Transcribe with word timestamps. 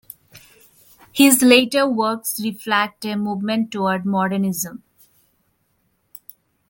His 1.11 1.43
later 1.43 1.87
works 1.87 2.39
reflect 2.43 3.05
a 3.05 3.15
movement 3.15 3.71
towards 3.71 4.03
modernism. 4.03 4.81